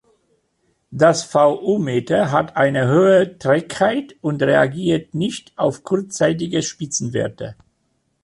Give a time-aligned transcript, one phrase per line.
[0.89, 7.55] Das vu-Meter hat eine hohe Trägheit und reagiert nicht auf kurzzeitige Spitzenwerte.